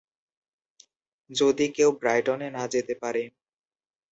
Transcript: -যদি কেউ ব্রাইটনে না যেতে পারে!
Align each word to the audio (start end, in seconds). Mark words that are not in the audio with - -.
-যদি 1.29 1.65
কেউ 1.69 1.89
ব্রাইটনে 2.01 2.47
না 2.49 2.63
যেতে 2.67 2.93
পারে! 3.01 3.23